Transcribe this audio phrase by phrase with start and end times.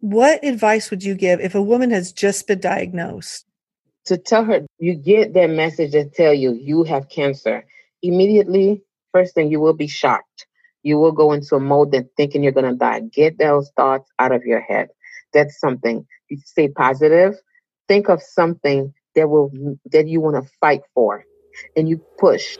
[0.00, 3.44] What advice would you give if a woman has just been diagnosed?
[4.06, 7.64] To tell her, you get that message that tell you you have cancer.
[8.02, 8.80] Immediately,
[9.12, 10.46] first thing, you will be shocked.
[10.84, 13.00] You will go into a mode that thinking you're going to die.
[13.00, 14.88] Get those thoughts out of your head.
[15.34, 16.06] That's something.
[16.30, 17.34] You stay positive.
[17.88, 19.50] Think of something that will
[19.86, 21.24] that you want to fight for,
[21.76, 22.56] and you push.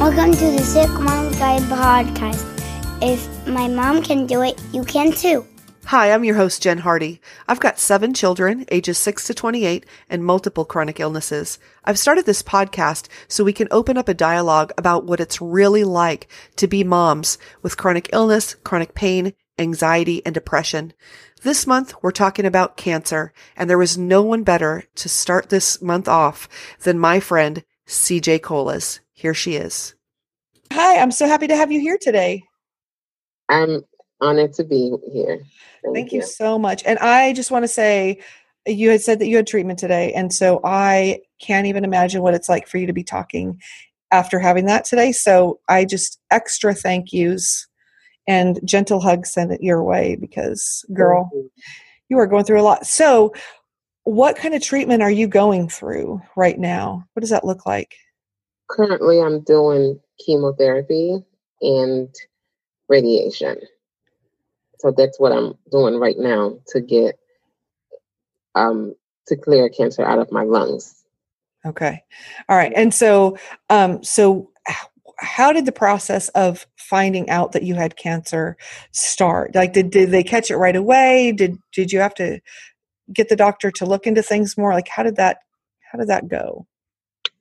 [0.00, 2.42] Welcome to the Sick Mom Guide podcast.
[3.02, 5.46] If my mom can do it, you can too.
[5.84, 7.20] Hi, I'm your host, Jen Hardy.
[7.46, 11.58] I've got seven children, ages 6 to 28, and multiple chronic illnesses.
[11.84, 15.84] I've started this podcast so we can open up a dialogue about what it's really
[15.84, 20.94] like to be moms with chronic illness, chronic pain, anxiety, and depression.
[21.42, 25.82] This month, we're talking about cancer, and there was no one better to start this
[25.82, 26.48] month off
[26.84, 29.00] than my friend, CJ Colas.
[29.20, 29.94] Here she is.
[30.72, 32.42] Hi, I'm so happy to have you here today.
[33.50, 33.82] I'm
[34.22, 35.42] honored to be here.
[35.84, 36.20] Thank, Thank you.
[36.20, 36.82] you so much.
[36.86, 38.22] And I just want to say,
[38.66, 40.14] you had said that you had treatment today.
[40.14, 43.60] And so I can't even imagine what it's like for you to be talking
[44.10, 45.12] after having that today.
[45.12, 47.68] So I just extra thank yous
[48.26, 51.50] and gentle hugs send it your way because, girl, you.
[52.08, 52.86] you are going through a lot.
[52.86, 53.34] So,
[54.04, 57.04] what kind of treatment are you going through right now?
[57.12, 57.96] What does that look like?
[58.70, 61.24] Currently, I'm doing chemotherapy
[61.60, 62.14] and
[62.88, 63.56] radiation.
[64.78, 67.18] So that's what I'm doing right now to get
[68.54, 68.94] um
[69.28, 71.04] to clear cancer out of my lungs.
[71.66, 72.02] Okay.
[72.48, 72.72] All right.
[72.74, 73.36] And so
[73.68, 74.50] um so
[75.18, 78.56] how did the process of finding out that you had cancer
[78.92, 79.54] start?
[79.54, 81.32] Like did did they catch it right away?
[81.32, 82.40] Did did you have to
[83.12, 84.72] get the doctor to look into things more?
[84.72, 85.38] Like how did that
[85.92, 86.66] how did that go?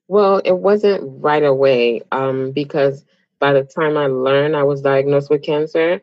[0.09, 3.05] Well, it wasn't right away um, because
[3.39, 6.01] by the time I learned I was diagnosed with cancer,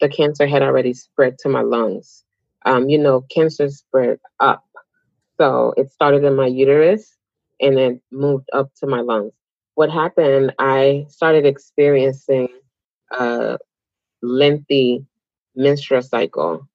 [0.00, 2.24] the cancer had already spread to my lungs.
[2.66, 4.64] Um, you know, cancer spread up.
[5.40, 7.16] So it started in my uterus
[7.60, 9.34] and then moved up to my lungs.
[9.76, 12.48] What happened, I started experiencing
[13.12, 13.58] a
[14.22, 15.06] lengthy
[15.56, 16.68] menstrual cycle.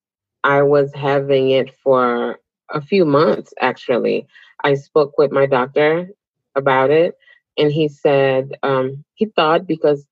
[0.44, 4.28] I was having it for a few months, actually.
[4.64, 6.10] I spoke with my doctor
[6.58, 7.16] about it.
[7.58, 10.08] And he said um, he thought because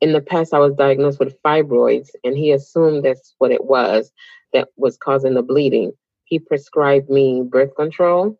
[0.00, 4.12] in the past I was diagnosed with fibroids, and he assumed that's what it was
[4.54, 5.92] that was causing the bleeding.
[6.26, 8.38] He prescribed me birth control,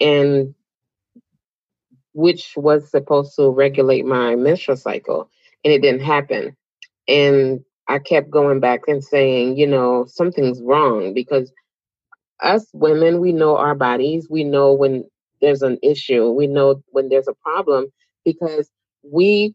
[0.00, 0.54] and
[2.14, 5.30] which was supposed to regulate my menstrual cycle,
[5.64, 6.56] and it didn't happen.
[7.08, 11.52] And I kept going back and saying, you know, something's wrong because
[12.42, 14.28] us women, we know our bodies.
[14.30, 15.04] We know when
[15.44, 16.30] there's an issue.
[16.30, 17.88] We know when there's a problem
[18.24, 18.70] because
[19.02, 19.54] we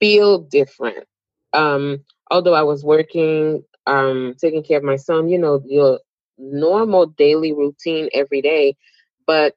[0.00, 1.06] feel different.
[1.52, 6.00] Um, although I was working, um, taking care of my son, you know, your
[6.38, 8.76] normal daily routine every day,
[9.26, 9.54] but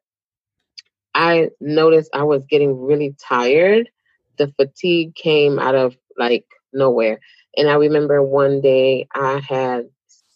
[1.15, 3.89] I noticed I was getting really tired.
[4.37, 7.19] The fatigue came out of like nowhere.
[7.55, 9.89] And I remember one day I had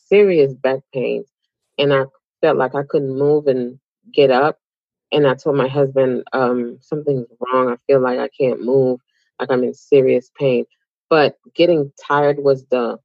[0.07, 1.27] serious back pains
[1.77, 2.05] and I
[2.41, 3.79] felt like I couldn't move and
[4.13, 4.59] get up
[5.11, 7.69] and I told my husband, um, something's wrong.
[7.69, 8.99] I feel like I can't move,
[9.39, 10.65] like I'm in serious pain.
[11.09, 12.99] But getting tired was the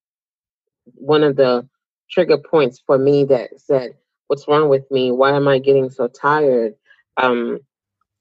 [0.95, 1.69] one of the
[2.11, 3.95] trigger points for me that said,
[4.29, 5.11] What's wrong with me?
[5.13, 6.75] Why am I getting so tired?
[7.19, 7.61] Um,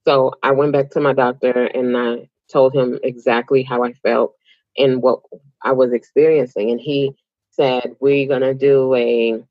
[0.06, 4.36] so I went back to my doctor and I told him exactly how I felt
[4.78, 5.22] and what
[5.64, 6.72] I was experiencing.
[6.72, 7.14] And he
[7.52, 9.44] said, We're gonna do a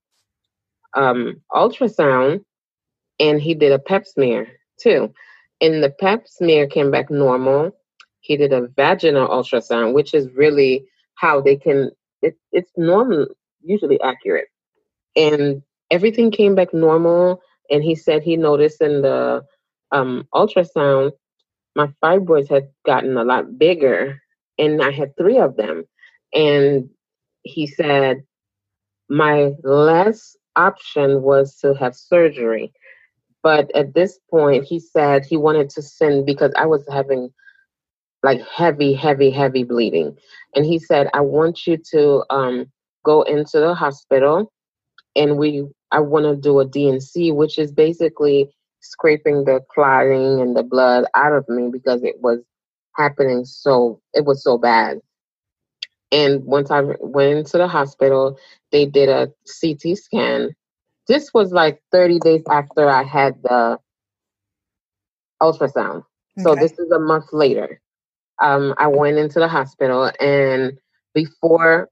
[0.94, 2.44] um ultrasound
[3.20, 4.48] and he did a pap smear
[4.80, 5.14] too.
[5.60, 7.76] And the pap smear came back normal.
[8.20, 11.90] He did a vaginal ultrasound, which is really how they can,
[12.22, 13.26] it, it's normal,
[13.62, 14.48] usually accurate.
[15.16, 17.42] And everything came back normal.
[17.70, 19.44] And he said he noticed in the
[19.92, 21.12] um, ultrasound,
[21.76, 24.20] my fibroids had gotten a lot bigger,
[24.58, 25.84] and I had three of them.
[26.34, 26.90] And
[27.42, 28.24] he said,
[29.08, 32.72] my last option was to have surgery.
[33.42, 37.30] But at this point, he said he wanted to send because I was having
[38.22, 40.16] like heavy, heavy, heavy bleeding.
[40.54, 42.66] And he said, I want you to um,
[43.04, 44.52] go into the hospital
[45.16, 48.50] and we, I want to do a D&C, which is basically
[48.80, 52.40] scraping the clotting and the blood out of me because it was
[52.96, 54.98] happening so, it was so bad.
[56.12, 58.38] And once I went into the hospital,
[58.72, 60.50] they did a CT scan
[61.10, 63.78] this was like 30 days after I had the
[65.42, 66.04] ultrasound.
[66.38, 66.44] Okay.
[66.44, 67.80] So this is a month later.
[68.40, 70.78] Um, I went into the hospital and
[71.12, 71.88] before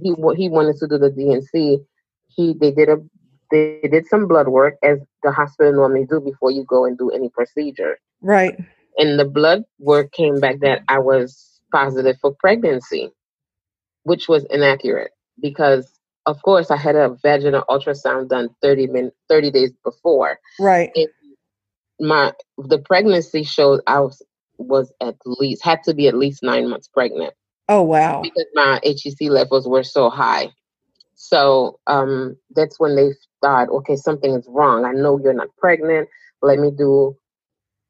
[0.00, 1.78] he he wanted to do the D&C,
[2.28, 2.98] he they did a
[3.50, 7.10] they did some blood work as the hospital normally do before you go and do
[7.10, 7.98] any procedure.
[8.20, 8.56] Right.
[8.98, 13.10] And the blood work came back that I was positive for pregnancy,
[14.04, 15.10] which was inaccurate
[15.40, 15.95] because
[16.26, 20.38] of course I had a vaginal ultrasound done 30 min 30 days before.
[20.60, 20.90] Right.
[20.94, 21.08] And
[22.00, 24.22] my the pregnancy showed I was
[24.58, 27.34] was at least had to be at least nine months pregnant.
[27.68, 28.20] Oh wow!
[28.22, 30.50] Because my HCG levels were so high,
[31.16, 34.84] so um, that's when they thought, okay, something is wrong.
[34.84, 36.08] I know you're not pregnant.
[36.42, 37.16] Let me do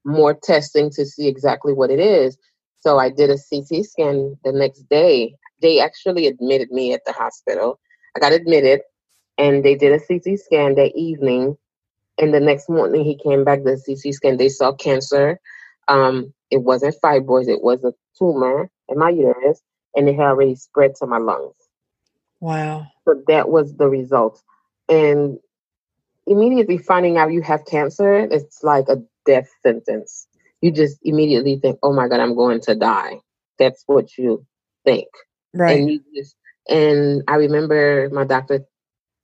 [0.05, 2.39] more testing to see exactly what it is.
[2.81, 5.35] So I did a CT scan the next day.
[5.61, 7.81] They actually admitted me at the hospital.
[8.17, 8.81] I got admitted,
[9.37, 11.57] and they did a CT scan that evening.
[12.19, 13.63] And the next morning, he came back.
[13.63, 15.39] The CT scan, they saw cancer.
[15.87, 19.61] Um, it wasn't fibroids; it was a tumor in my uterus,
[19.95, 21.55] and it had already spread to my lungs.
[22.41, 22.87] Wow.
[23.05, 24.43] So that was the result.
[24.89, 25.39] And
[26.27, 30.27] immediately finding out you have cancer, it's like a death sentence.
[30.61, 33.21] You just immediately think, oh my God, I'm going to die.
[33.59, 34.45] That's what you
[34.85, 35.09] think.
[35.55, 35.81] Right.
[35.81, 36.37] And, just,
[36.69, 38.65] and I remember my doctor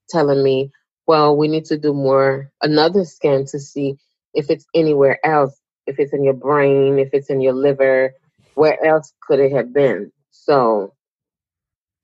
[0.08, 0.70] telling me,
[1.06, 3.96] well, we need to do more, another scan to see
[4.34, 8.14] if it's anywhere else, if it's in your brain, if it's in your liver,
[8.54, 10.12] where else could it have been?
[10.30, 10.94] So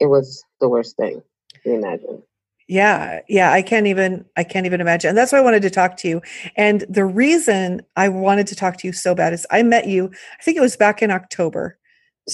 [0.00, 1.22] it was the worst thing
[1.64, 2.22] you imagine.
[2.68, 5.08] Yeah, yeah, I can't even I can't even imagine.
[5.08, 6.20] And that's why I wanted to talk to you.
[6.54, 10.10] And the reason I wanted to talk to you so bad is I met you,
[10.38, 11.78] I think it was back in October.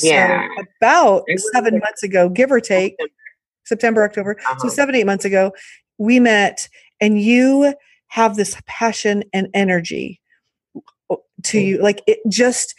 [0.03, 0.49] Yeah.
[0.57, 2.97] So about seven months ago, give or take.
[3.65, 4.37] September, October.
[4.39, 4.59] Uh-huh.
[4.59, 5.53] So seven, eight months ago,
[5.99, 6.69] we met
[7.01, 7.75] and you
[8.09, 10.21] have this passion and energy
[11.45, 11.83] to you.
[11.83, 12.75] Like it just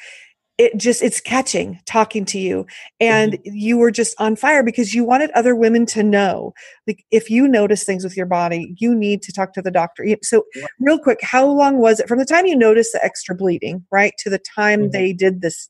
[0.58, 2.66] it just it's catching talking to you
[3.02, 3.54] and mm-hmm.
[3.54, 6.54] you were just on fire because you wanted other women to know
[6.88, 10.06] like if you notice things with your body you need to talk to the doctor
[10.24, 10.46] so
[10.80, 14.14] real quick how long was it from the time you noticed the extra bleeding right
[14.18, 14.92] to the time mm-hmm.
[14.92, 15.70] they did this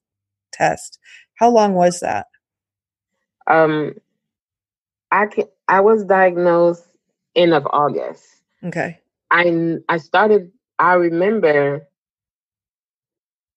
[0.53, 0.99] test
[1.35, 2.27] how long was that
[3.47, 3.93] um
[5.11, 6.85] i can, i was diagnosed
[7.35, 8.23] end of august
[8.63, 8.99] okay
[9.31, 11.87] i i started i remember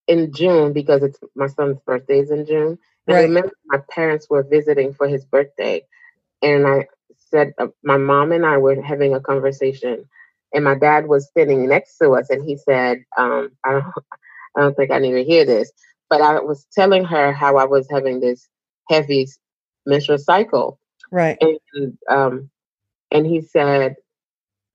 [0.08, 2.78] in June because it's my son's birthday is in June.
[3.06, 3.18] And right.
[3.18, 5.86] I remember my parents were visiting for his birthday,
[6.42, 10.08] and I said uh, my mom and I were having a conversation,
[10.52, 13.84] and my dad was sitting next to us, and he said, um, "I don't,
[14.56, 15.70] I don't think I need to hear this,"
[16.10, 18.48] but I was telling her how I was having this
[18.88, 19.26] heavy
[19.86, 20.78] menstrual cycle,
[21.10, 21.38] right?
[21.40, 22.50] And um,
[23.10, 23.96] and he said,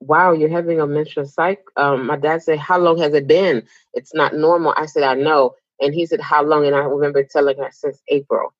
[0.00, 1.64] wow, you're having a menstrual cycle.
[1.76, 3.66] Um, my dad said, how long has it been?
[3.94, 4.74] It's not normal.
[4.76, 5.54] I said, I know.
[5.80, 6.66] And he said, how long?
[6.66, 8.54] And I remember telling her since April.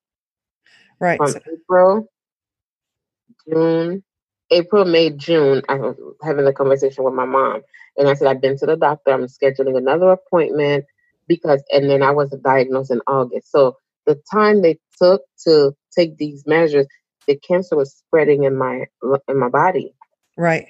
[1.00, 1.18] Right.
[1.18, 2.08] From April,
[3.48, 4.02] June,
[4.50, 7.62] April, May, June, I was having a conversation with my mom.
[7.96, 9.12] And I said, I've been to the doctor.
[9.12, 10.84] I'm scheduling another appointment
[11.28, 13.50] because, and then I was diagnosed in August.
[13.50, 13.76] So
[14.06, 16.86] the time they took to take these measures,
[17.26, 18.84] the cancer was spreading in my
[19.28, 19.94] in my body.
[20.36, 20.66] Right.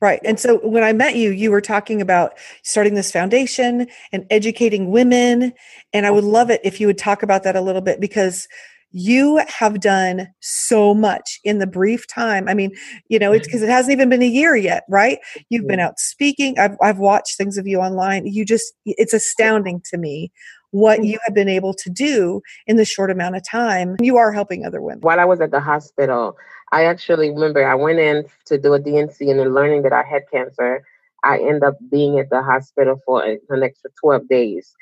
[0.00, 0.20] Right.
[0.24, 4.92] And so when I met you, you were talking about starting this foundation and educating
[4.92, 5.52] women.
[5.92, 6.32] And I would mm-hmm.
[6.32, 8.46] love it if you would talk about that a little bit because
[8.90, 12.48] you have done so much in the brief time.
[12.48, 12.72] I mean,
[13.08, 13.52] you know, it's mm-hmm.
[13.52, 15.18] because it hasn't even been a year yet, right?
[15.50, 16.58] You've been out speaking.
[16.58, 18.26] I've, I've watched things of you online.
[18.26, 20.32] You just, it's astounding to me
[20.70, 21.06] what mm-hmm.
[21.06, 23.96] you have been able to do in the short amount of time.
[24.00, 25.00] You are helping other women.
[25.00, 26.36] While I was at the hospital,
[26.72, 30.02] I actually remember I went in to do a D&C and then learning that I
[30.02, 30.84] had cancer.
[31.24, 34.72] I end up being at the hospital for an extra 12 days.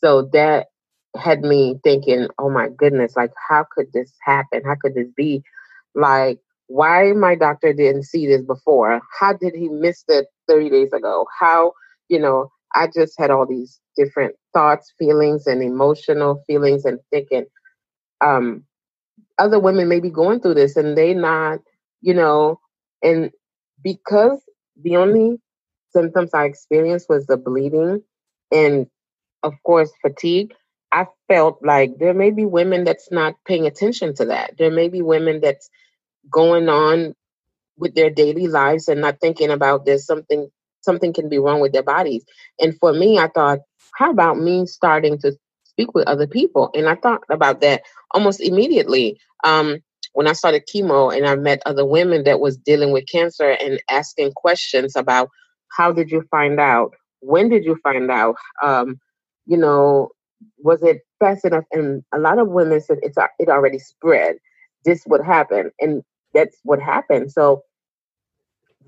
[0.00, 0.66] So that
[1.18, 4.62] had me thinking, oh my goodness, like how could this happen?
[4.64, 5.42] How could this be?
[5.94, 9.00] Like, why my doctor didn't see this before?
[9.18, 11.26] How did he miss it 30 days ago?
[11.38, 11.72] How,
[12.08, 17.46] you know, I just had all these different thoughts, feelings, and emotional feelings and thinking,
[18.24, 18.64] um,
[19.38, 21.60] other women may be going through this and they not,
[22.00, 22.60] you know,
[23.02, 23.30] and
[23.82, 24.40] because
[24.82, 25.38] the only
[25.90, 28.02] symptoms I experienced was the bleeding
[28.52, 28.86] and
[29.42, 30.52] of course fatigue,
[30.96, 34.54] I felt like there may be women that's not paying attention to that.
[34.58, 35.70] There may be women that's
[36.30, 37.14] going on
[37.78, 40.48] with their daily lives and not thinking about there's something
[40.82, 42.24] something can be wrong with their bodies.
[42.60, 43.60] And for me, I thought,
[43.96, 45.32] how about me starting to
[45.64, 46.70] speak with other people?
[46.74, 49.18] And I thought about that almost immediately.
[49.44, 49.78] Um,
[50.14, 53.82] when I started chemo and I met other women that was dealing with cancer and
[53.90, 55.30] asking questions about
[55.76, 56.94] how did you find out?
[57.22, 58.36] When did you find out?
[58.62, 59.00] Um,
[59.46, 60.10] you know,
[60.58, 61.64] was it fast enough?
[61.72, 64.36] And a lot of women said it's it already spread.
[64.84, 65.70] this would happen.
[65.80, 66.02] And
[66.34, 67.32] that's what happened.
[67.32, 67.62] So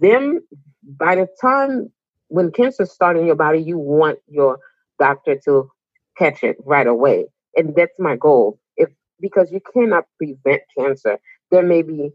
[0.00, 0.40] them
[0.82, 1.92] by the time
[2.28, 4.58] when cancer starts in your body, you want your
[4.98, 5.70] doctor to
[6.16, 7.26] catch it right away.
[7.56, 8.58] And that's my goal.
[8.76, 8.90] If
[9.20, 11.18] because you cannot prevent cancer.
[11.50, 12.10] There may be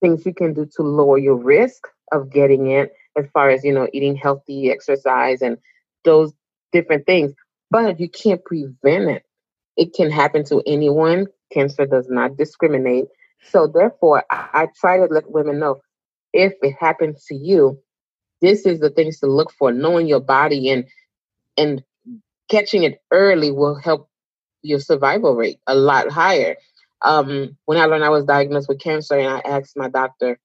[0.00, 1.82] things you can do to lower your risk
[2.12, 5.56] of getting it as far as, you know, eating healthy, exercise and
[6.04, 6.32] those
[6.72, 7.32] different things.
[7.70, 9.24] But you can't prevent it.
[9.76, 11.26] It can happen to anyone.
[11.52, 13.06] Cancer does not discriminate.
[13.50, 15.80] So therefore I, I try to let women know
[16.32, 17.80] if it happens to you,
[18.42, 19.72] this is the things to look for.
[19.72, 20.86] Knowing your body and
[21.56, 21.82] and
[22.50, 24.08] catching it early will help
[24.62, 26.56] your survival rate a lot higher.
[27.02, 30.38] Um, when I learned I was diagnosed with cancer, and I asked my doctor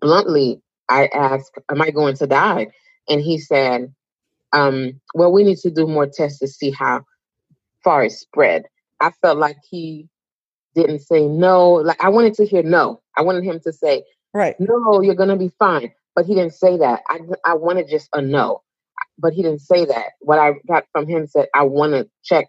[0.00, 2.68] bluntly, I asked, "Am I going to die?"
[3.08, 3.94] And he said,
[4.52, 7.04] um, "Well, we need to do more tests to see how
[7.84, 8.64] far it spread."
[9.00, 10.08] I felt like he
[10.74, 11.72] didn't say no.
[11.74, 13.00] Like I wanted to hear no.
[13.16, 14.54] I wanted him to say, Right.
[14.60, 15.92] No, you're gonna be fine.
[16.14, 17.02] But he didn't say that.
[17.08, 18.62] I I wanted just a no.
[19.18, 20.12] But he didn't say that.
[20.20, 22.46] What I got from him said, I want to check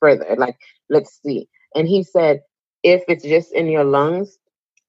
[0.00, 0.34] further.
[0.36, 0.56] Like,
[0.88, 1.48] let's see.
[1.74, 2.40] And he said,
[2.82, 4.36] if it's just in your lungs,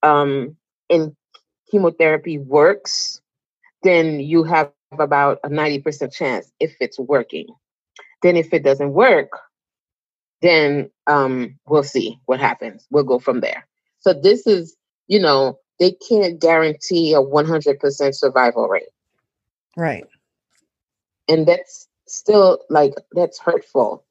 [0.01, 0.55] um,
[0.89, 1.15] and
[1.69, 3.21] chemotherapy works,
[3.83, 7.47] then you have about a 90% chance if it's working.
[8.21, 9.29] Then if it doesn't work,
[10.41, 12.85] then um, we'll see what happens.
[12.89, 13.67] We'll go from there.
[13.99, 14.75] So this is,
[15.07, 18.89] you know, they can't guarantee a 100% survival rate.
[19.77, 20.05] Right.
[21.27, 24.03] And that's still like, that's hurtful.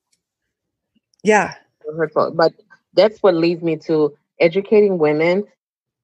[1.23, 1.55] Yeah.
[1.97, 2.33] Hurtful.
[2.33, 2.55] But
[2.95, 5.45] that's what leads me to educating women,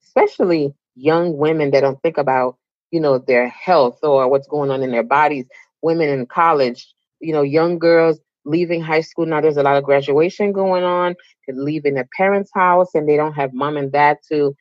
[0.02, 2.57] especially young women that don't think about,
[2.90, 5.46] you know, their health or what's going on in their bodies.
[5.82, 9.26] Women in college, you know, young girls leaving high school.
[9.26, 11.14] Now there's a lot of graduation going on.
[11.46, 14.54] They're leaving their parents' house and they don't have mom and dad to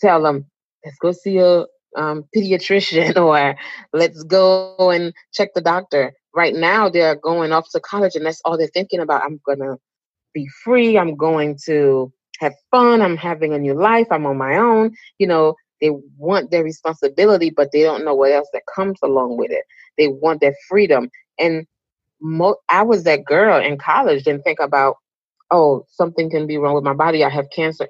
[0.00, 0.46] tell them,
[0.84, 1.64] let's go see a
[1.96, 3.56] um, pediatrician or
[3.92, 6.12] let's go and check the doctor.
[6.34, 9.22] Right now, they're going off to college and that's all they're thinking about.
[9.24, 9.76] I'm to
[10.34, 10.98] be free.
[10.98, 13.02] I'm going to have fun.
[13.02, 14.06] I'm having a new life.
[14.10, 14.94] I'm on my own.
[15.18, 19.36] You know, they want their responsibility, but they don't know what else that comes along
[19.36, 19.64] with it.
[19.96, 21.10] They want their freedom.
[21.38, 21.66] And
[22.20, 24.96] mo- I was that girl in college, didn't think about,
[25.50, 27.24] oh, something can be wrong with my body.
[27.24, 27.88] I have cancer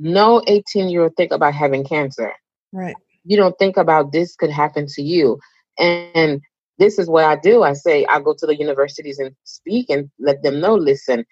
[0.00, 2.32] no 18 year old think about having cancer.
[2.72, 2.96] Right.
[3.24, 5.38] You don't think about this could happen to you.
[5.78, 6.40] And
[6.78, 7.62] this is what I do.
[7.62, 11.24] I say I go to the universities and speak and let them know, listen,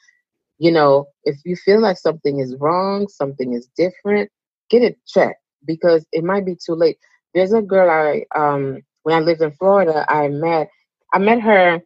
[0.59, 4.31] you know, if you feel like something is wrong, something is different,
[4.69, 6.99] get it checked because it might be too late.
[7.35, 10.69] There's a girl I um when I lived in Florida, I met
[11.13, 11.81] I met her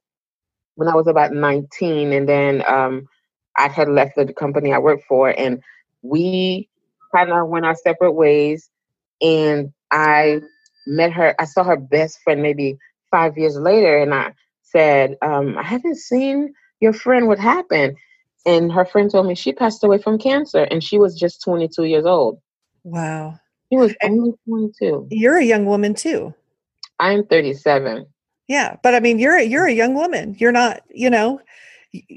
[0.74, 3.08] when I was about 19 and then um
[3.56, 5.62] I had left the company I worked for and
[6.02, 6.68] we
[7.14, 8.68] kind of went our separate ways.
[9.20, 10.40] And I
[10.86, 12.78] met her, I saw her best friend maybe
[13.10, 17.28] five years later, and I said, um, I haven't seen your friend.
[17.28, 17.96] What happened?
[18.44, 21.84] And her friend told me she passed away from cancer, and she was just 22
[21.84, 22.40] years old.
[22.82, 23.38] Wow.
[23.72, 25.08] She was only 22.
[25.10, 26.34] You're a young woman too.
[27.00, 28.04] I'm 37.
[28.46, 30.36] Yeah, but I mean, you're a, you're a young woman.
[30.38, 31.40] You're not, you know,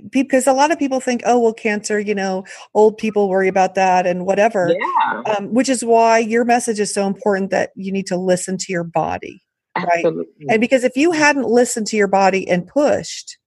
[0.10, 2.44] because a lot of people think, oh, well, cancer, you know,
[2.74, 4.76] old people worry about that and whatever.
[4.78, 5.22] Yeah.
[5.38, 8.74] Um, which is why your message is so important that you need to listen to
[8.74, 9.42] your body.
[9.78, 10.26] Absolutely.
[10.40, 10.48] Right.
[10.50, 13.38] And because if you hadn't listened to your body and pushed,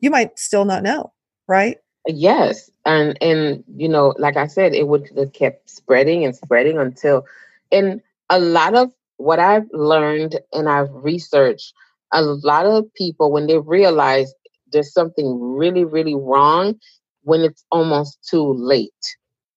[0.00, 1.12] you might still not know.
[1.46, 1.76] Right.
[2.06, 2.70] Yes.
[2.86, 7.26] And, and, you know, like I said, it would have kept spreading and spreading until,
[7.70, 11.72] and a lot of what I've learned and I've researched,
[12.12, 14.32] a lot of people, when they realize
[14.72, 16.74] there's something really, really wrong
[17.22, 18.92] when it's almost too late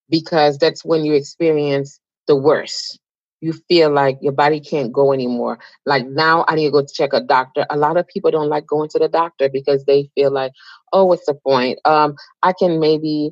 [0.10, 3.00] because that's when you experience the worst.
[3.40, 5.58] You feel like your body can't go anymore.
[5.86, 7.66] Like now, I need to go check a doctor.
[7.72, 10.52] A lot of people don't like going to the doctor because they feel like,
[10.94, 11.80] oh, what's the point?
[11.86, 13.32] Um, I can maybe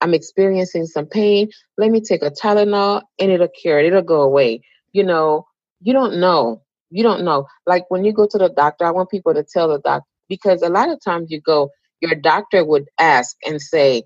[0.00, 1.50] I'm experiencing some pain.
[1.78, 3.86] Let me take a Tylenol and it'll cure it.
[3.86, 4.62] It'll go away.
[4.92, 5.46] You know,
[5.82, 6.62] you don't know.
[6.90, 7.46] You don't know.
[7.66, 10.62] Like when you go to the doctor, I want people to tell the doctor because
[10.62, 14.04] a lot of times you go, your doctor would ask and say,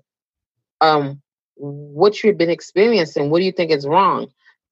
[0.81, 1.21] um,
[1.55, 4.27] what you've been experiencing, what do you think is wrong?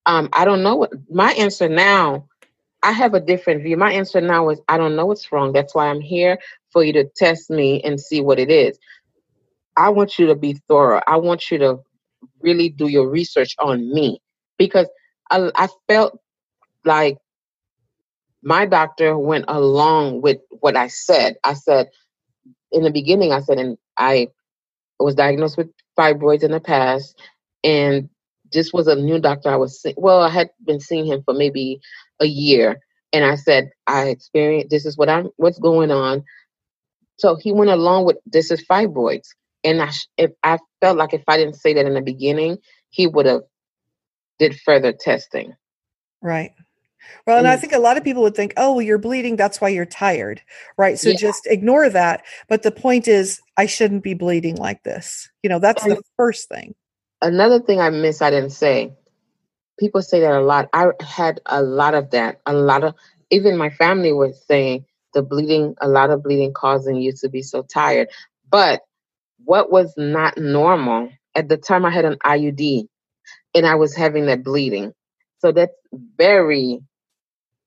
[0.05, 2.27] Um, I don't know what my answer now.
[2.83, 3.77] I have a different view.
[3.77, 5.51] My answer now is I don't know what's wrong.
[5.53, 6.39] That's why I'm here
[6.71, 8.77] for you to test me and see what it is.
[9.77, 11.01] I want you to be thorough.
[11.07, 11.79] I want you to
[12.41, 14.21] really do your research on me
[14.57, 14.87] because
[15.31, 16.19] I, I felt
[16.85, 17.17] like
[18.43, 21.37] my doctor went along with what I said.
[21.43, 21.89] I said
[22.71, 24.29] in the beginning, I said, and I
[24.99, 27.19] was diagnosed with fibroids in the past.
[27.63, 28.09] and
[28.53, 31.81] this was a new doctor I was well, I had been seeing him for maybe
[32.21, 32.79] a year,
[33.13, 36.23] and I said I experienced this is what I'm what's going on.
[37.17, 39.29] So he went along with this is fibroids,
[39.63, 42.57] and I if I felt like if I didn't say that in the beginning,
[42.89, 43.41] he would have
[44.39, 45.53] did further testing.
[46.21, 46.51] Right.
[47.25, 47.61] Well, and I Mm.
[47.61, 49.35] think a lot of people would think, oh, well, you're bleeding.
[49.35, 50.41] That's why you're tired.
[50.77, 50.99] Right.
[50.99, 51.17] So Yeah.
[51.17, 52.23] just ignore that.
[52.47, 55.29] But the point is, I shouldn't be bleeding like this.
[55.43, 56.75] You know, that's the first thing.
[57.21, 58.93] Another thing I miss I didn't say.
[59.79, 60.69] People say that a lot.
[60.73, 62.39] I had a lot of that.
[62.45, 62.95] A lot of
[63.31, 67.41] even my family was saying the bleeding, a lot of bleeding causing you to be
[67.41, 68.09] so tired.
[68.49, 68.81] But
[69.45, 72.87] what was not normal at the time I had an IUD
[73.55, 74.93] and I was having that bleeding.
[75.39, 75.73] So that's
[76.17, 76.79] very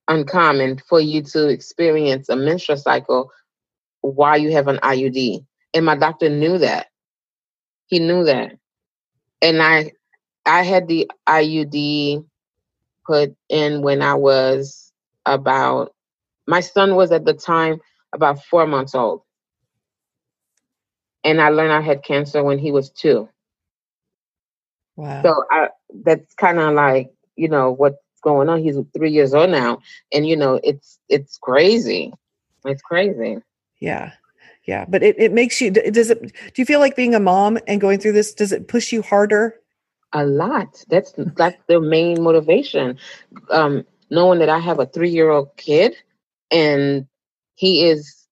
[0.08, 3.30] uncommon for you to experience a menstrual cycle
[4.02, 5.44] while you have an IUD.
[5.74, 6.88] And my doctor knew that.
[7.88, 8.52] He knew that.
[9.42, 9.92] And I
[10.46, 12.26] I had the IUD
[13.06, 14.92] put in when I was
[15.26, 15.92] about
[16.48, 17.80] my son was at the time
[18.14, 19.22] about four months old.
[21.24, 23.28] And I learned I had cancer when he was two.
[24.96, 25.22] Wow.
[25.22, 25.68] So I
[26.04, 28.62] that's kind of like, you know, what's going on.
[28.62, 29.80] He's three years old now.
[30.12, 32.12] And you know, it's it's crazy.
[32.64, 33.38] It's crazy.
[33.80, 34.12] yeah.
[34.66, 34.86] Yeah.
[34.88, 37.80] But it, it makes you, does it, do you feel like being a mom and
[37.80, 39.60] going through this, does it push you harder?
[40.12, 40.82] A lot.
[40.88, 42.98] That's that's the main motivation.
[43.50, 45.94] Um, knowing that I have a three year old kid
[46.50, 47.06] and
[47.56, 48.23] he is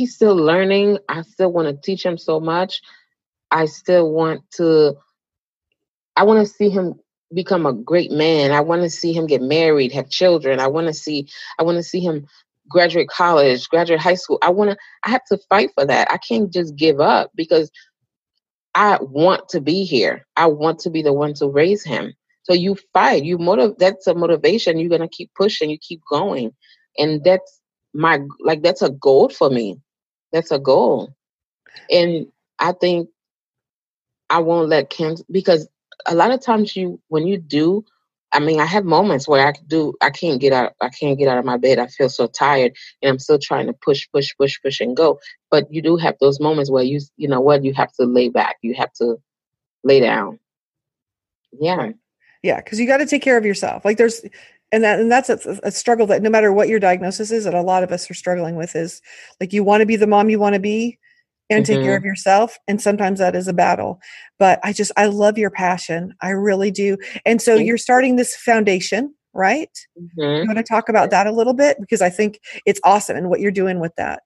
[0.00, 0.98] he's still learning.
[1.10, 2.80] I still want to teach him so much.
[3.50, 4.94] I still want to
[6.16, 6.94] I want to see him
[7.34, 8.50] become a great man.
[8.50, 10.58] I want to see him get married, have children.
[10.58, 11.28] I want to see
[11.58, 12.26] I want to see him
[12.70, 14.38] graduate college, graduate high school.
[14.40, 16.10] I want to I have to fight for that.
[16.10, 17.70] I can't just give up because
[18.74, 20.26] I want to be here.
[20.34, 22.14] I want to be the one to raise him.
[22.44, 23.24] So you fight.
[23.24, 23.74] You motive.
[23.76, 24.78] That's a motivation.
[24.78, 25.68] You're gonna keep pushing.
[25.68, 26.52] You keep going,
[26.96, 27.60] and that's
[27.92, 29.76] my like that's a goal for me.
[30.32, 31.14] That's a goal,
[31.90, 32.26] and
[32.58, 33.08] I think
[34.28, 35.68] I won't let cancer because
[36.06, 37.84] a lot of times you when you do.
[38.32, 39.92] I mean, I have moments where I do.
[40.00, 40.74] I can't get out.
[40.80, 41.80] I can't get out of my bed.
[41.80, 45.18] I feel so tired, and I'm still trying to push, push, push, push, and go.
[45.50, 48.28] But you do have those moments where you, you know what, you have to lay
[48.28, 48.56] back.
[48.62, 49.16] You have to
[49.82, 50.38] lay down.
[51.52, 51.90] Yeah.
[52.44, 52.60] Yeah.
[52.60, 53.84] Because you got to take care of yourself.
[53.84, 54.22] Like there's,
[54.72, 57.54] and that, and that's a, a struggle that no matter what your diagnosis is, that
[57.54, 59.02] a lot of us are struggling with is
[59.40, 60.98] like you want to be the mom you want to be
[61.50, 62.56] and take care of yourself.
[62.68, 64.00] And sometimes that is a battle.
[64.38, 66.14] But I just, I love your passion.
[66.22, 66.96] I really do.
[67.26, 69.76] And so you're starting this foundation, right?
[69.98, 70.42] Mhm.
[70.42, 71.78] You want to talk about that a little bit?
[71.80, 74.22] Because I think it's awesome and what you're doing with that.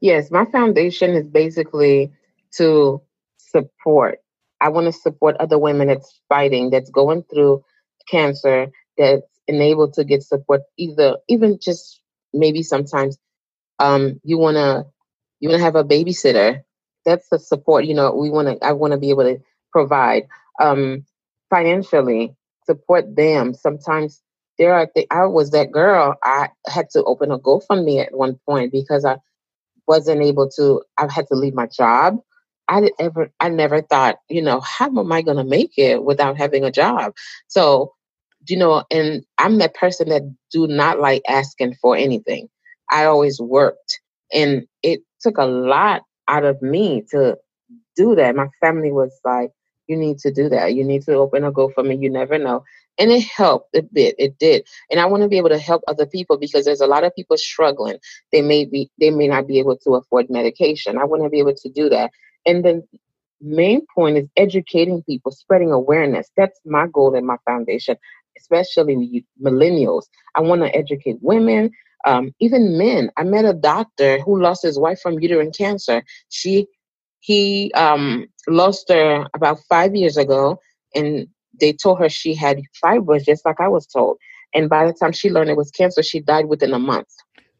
[0.00, 2.10] Yes, my foundation is basically
[2.52, 3.02] to
[3.36, 4.20] support.
[4.62, 7.62] I want to support other women that's fighting, that's going through
[8.10, 10.62] cancer, that's enabled to get support.
[10.78, 12.00] Either even just
[12.32, 13.18] maybe sometimes
[13.78, 14.86] um, you want to
[15.40, 16.62] you want to have a babysitter.
[17.04, 17.86] That's the support.
[17.86, 18.66] You know, we want to.
[18.66, 19.38] I want to be able to
[19.72, 20.24] provide
[20.60, 21.04] um,
[21.50, 22.34] financially
[22.66, 23.54] support them.
[23.54, 24.22] Sometimes
[24.58, 24.86] there are.
[24.94, 26.16] Th- I was that girl.
[26.22, 29.16] I had to open a GoFundMe at one point because I
[29.90, 32.18] wasn't able to i had to leave my job
[32.68, 36.36] i ever i never thought you know how am i going to make it without
[36.38, 37.12] having a job
[37.48, 37.92] so
[38.48, 42.48] you know and i'm that person that do not like asking for anything.
[42.90, 44.00] I always worked
[44.32, 47.36] and it took a lot out of me to
[47.96, 48.36] do that.
[48.36, 49.50] My family was like
[49.88, 50.74] you need to do that.
[50.74, 52.00] You need to open a GoFundMe.
[52.00, 52.64] you never know.
[52.98, 54.14] And it helped a bit.
[54.18, 54.66] It did.
[54.90, 57.14] And i want to be able to help other people because there's a lot of
[57.16, 57.98] people struggling.
[58.32, 60.98] They may be they may not be able to afford medication.
[60.98, 62.10] I want to be able to do that.
[62.46, 62.82] And the
[63.40, 66.30] main point is educating people spreading awareness.
[66.36, 67.96] That's my goal in my foundation
[68.40, 70.04] especially millennials
[70.36, 71.70] i want to educate women
[72.06, 76.66] um, even men i met a doctor who lost his wife from uterine cancer she
[77.20, 80.58] he um, lost her about five years ago
[80.94, 81.26] and
[81.60, 84.16] they told her she had fibroids just like i was told
[84.54, 87.08] and by the time she learned it was cancer she died within a month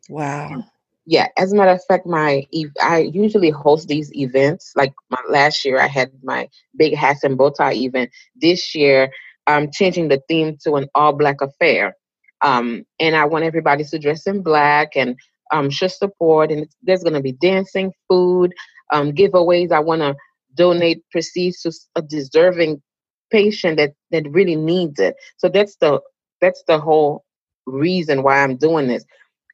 [0.09, 0.65] Wow.
[1.07, 2.45] yeah, as a matter of fact, my
[2.83, 4.73] I usually host these events.
[4.77, 8.11] Like my last year, I had my big hats and bow tie event.
[8.37, 9.11] This year,
[9.47, 11.97] I'm changing the theme to an all black affair,
[12.43, 15.17] um, and I want everybody to dress in black and
[15.53, 16.51] um, show support.
[16.53, 18.53] And there's going to be dancing, food,
[18.93, 19.73] um, giveaways.
[19.73, 20.15] I want to
[20.55, 22.83] donate proceeds to a deserving
[23.31, 25.17] patient that that really needs it.
[25.39, 26.01] So that's the
[26.41, 27.25] that's the whole
[27.67, 29.05] reason why I'm doing this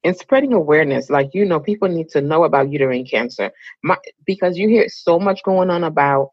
[0.05, 3.51] and spreading awareness like you know people need to know about uterine cancer
[3.83, 3.96] My,
[4.27, 6.31] because you hear so much going on about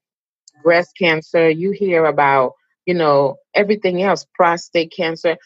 [0.63, 2.53] breast cancer, you hear about,
[2.85, 5.37] you know, everything else, prostate cancer.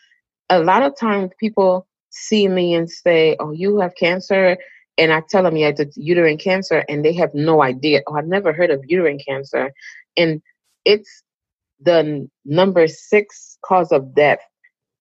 [0.49, 4.57] A lot of times people see me and say, Oh, you have cancer.
[4.97, 6.83] And I tell them, Yeah, it's uterine cancer.
[6.89, 8.01] And they have no idea.
[8.07, 9.71] Oh, I've never heard of uterine cancer.
[10.15, 10.41] And
[10.85, 11.23] it's
[11.79, 14.39] the number six cause of death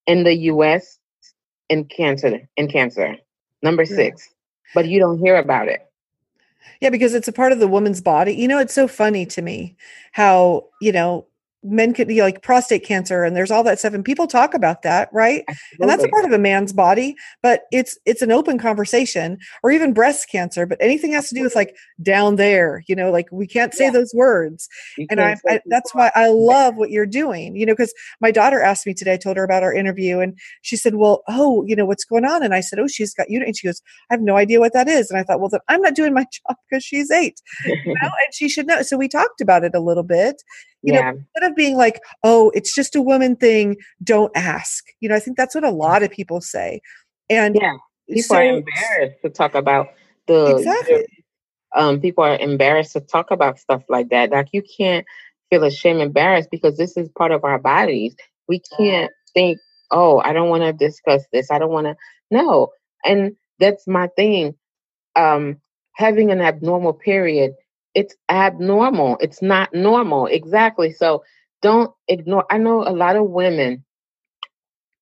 [0.07, 0.99] in the US
[1.69, 3.17] in cancer in cancer.
[3.63, 3.97] Number yeah.
[3.97, 4.29] six.
[4.75, 5.81] But you don't hear about it.
[6.81, 8.35] Yeah, because it's a part of the woman's body.
[8.35, 9.77] You know, it's so funny to me
[10.13, 11.27] how, you know,
[11.67, 14.83] men could be like prostate cancer and there's all that stuff and people talk about
[14.83, 15.77] that right Absolutely.
[15.81, 19.71] and that's a part of a man's body but it's it's an open conversation or
[19.71, 23.27] even breast cancer but anything has to do with like down there you know like
[23.33, 23.91] we can't say yeah.
[23.91, 27.73] those words you and I, I that's why i love what you're doing you know
[27.73, 30.95] because my daughter asked me today i told her about our interview and she said
[30.95, 33.57] well oh you know what's going on and i said oh she's got you and
[33.57, 35.81] she goes i have no idea what that is and i thought well then i'm
[35.81, 37.95] not doing my job because she's eight you know?
[38.03, 40.43] and she should know so we talked about it a little bit
[40.87, 41.11] you yeah.
[41.11, 45.15] know instead of being like oh it's just a woman thing don't ask you know
[45.15, 46.81] i think that's what a lot of people say.
[47.29, 47.77] And yeah.
[48.09, 49.89] People so, are embarrassed to talk about
[50.29, 51.07] the exactly.
[51.75, 54.31] um people are embarrassed to talk about stuff like that.
[54.31, 55.05] Like you can't
[55.51, 58.15] feel ashamed embarrassed because this is part of our bodies.
[58.49, 59.59] We can't think
[59.91, 61.51] oh i don't want to discuss this.
[61.51, 61.97] I don't want to
[62.31, 62.69] no.
[63.05, 64.55] And that's my thing.
[65.17, 65.61] Um
[65.95, 67.55] having an abnormal period
[67.97, 69.19] it's abnormal.
[69.23, 70.29] It's not normal.
[70.29, 70.93] Exactly.
[70.95, 71.25] So
[71.63, 72.47] don't ignore.
[72.53, 73.85] I know a lot of women,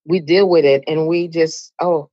[0.06, 2.10] we deal with it and we just, oh,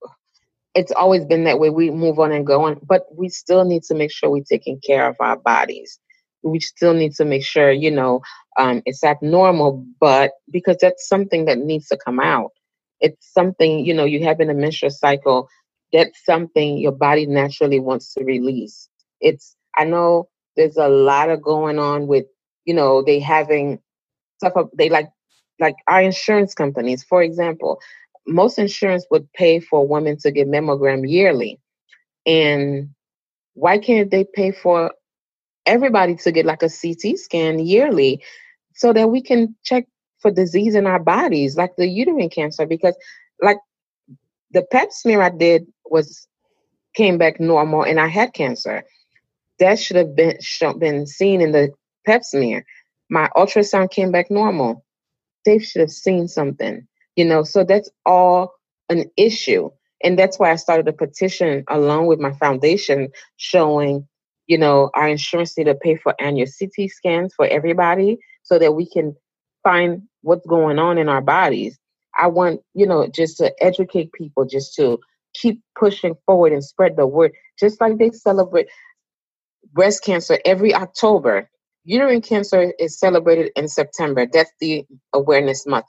[0.75, 1.69] it's always been that way.
[1.69, 4.79] We move on and go on, but we still need to make sure we're taking
[4.85, 5.99] care of our bodies.
[6.43, 8.21] We still need to make sure, you know,
[8.59, 12.51] um, it's abnormal, but because that's something that needs to come out.
[13.01, 15.49] It's something, you know, you have in a menstrual cycle,
[15.93, 18.89] that's something your body naturally wants to release.
[19.21, 20.29] It's, I know
[20.61, 22.25] there's a lot of going on with,
[22.65, 23.79] you know, they having
[24.37, 25.09] stuff up, they like
[25.59, 27.79] like our insurance companies, for example,
[28.27, 31.59] most insurance would pay for women to get mammogram yearly.
[32.25, 32.89] And
[33.53, 34.91] why can't they pay for
[35.65, 38.23] everybody to get like a CT scan yearly
[38.75, 39.85] so that we can check
[40.19, 42.67] for disease in our bodies, like the uterine cancer?
[42.67, 42.95] Because
[43.41, 43.57] like
[44.51, 46.27] the pap smear I did was
[46.95, 48.83] came back normal and I had cancer
[49.61, 50.37] that should have been
[50.79, 51.69] been seen in the
[52.05, 52.65] pap smear.
[53.09, 54.83] My ultrasound came back normal.
[55.45, 57.43] They should have seen something, you know.
[57.43, 58.53] So that's all
[58.89, 59.69] an issue,
[60.03, 64.07] and that's why I started a petition along with my foundation, showing,
[64.47, 68.73] you know, our insurance need to pay for annual CT scans for everybody, so that
[68.73, 69.15] we can
[69.63, 71.77] find what's going on in our bodies.
[72.17, 74.99] I want, you know, just to educate people, just to
[75.33, 78.67] keep pushing forward and spread the word, just like they celebrate
[79.73, 81.49] breast cancer every October.
[81.83, 84.27] Uterine cancer is celebrated in September.
[84.31, 85.85] That's the awareness month.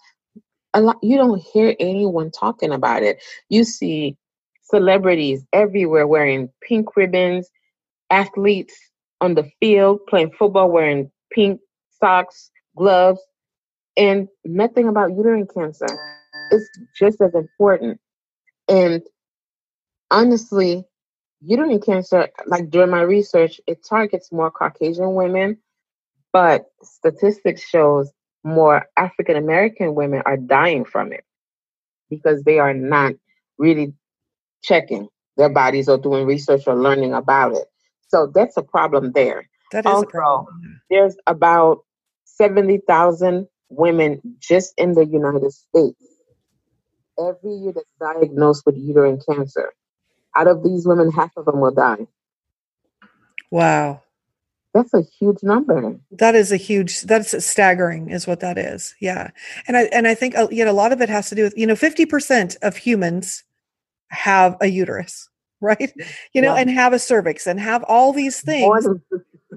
[0.75, 3.23] A lot you don't hear anyone talking about it.
[3.49, 4.16] You see
[4.62, 7.51] celebrities everywhere wearing pink ribbons,
[8.11, 8.75] athletes
[9.21, 11.61] on the field playing football wearing pink
[12.01, 13.21] socks, gloves,
[13.97, 15.87] and nothing about uterine cancer.
[16.51, 16.68] It's
[16.99, 18.01] just as important.
[18.68, 19.03] And
[20.11, 20.85] honestly,
[21.45, 25.59] uterine cancer, like during my research, it targets more Caucasian women,
[26.33, 28.11] but statistics shows
[28.45, 31.25] more African American women are dying from it
[32.11, 33.15] because they are not
[33.59, 33.95] really
[34.63, 37.67] checking their bodies or doing research or learning about it.
[38.09, 39.49] So that's a problem there.
[39.73, 40.81] That is also, a problem.
[40.91, 41.85] There's about
[42.25, 46.03] 70,000 women just in the United States
[47.19, 49.73] every year that's diagnosed with uterine cancer
[50.37, 52.07] out of these women, half of them will die.
[53.51, 54.03] Wow.
[54.75, 55.99] That's a huge number.
[56.12, 57.03] That is a huge.
[57.03, 58.95] That's staggering, is what that is.
[59.01, 59.31] Yeah,
[59.68, 61.42] and I and I think uh, you know a lot of it has to do
[61.42, 63.45] with you know fifty percent of humans
[64.09, 65.29] have a uterus,
[65.61, 65.92] right?
[66.33, 66.61] You know, yeah.
[66.61, 68.87] and have a cervix and have all these things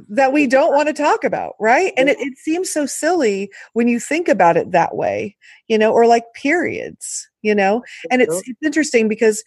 [0.09, 1.93] that we don't want to talk about, right?
[1.95, 5.93] And it, it seems so silly when you think about it that way, you know,
[5.93, 7.83] or like periods, you know.
[8.11, 9.45] And it's it's interesting because